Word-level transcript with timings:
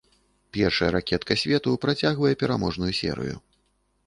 Першая 0.55 0.87
ракетка 0.95 1.37
свету 1.43 1.75
працягвае 1.85 2.33
пераможную 2.41 2.91
серыю. 3.03 3.37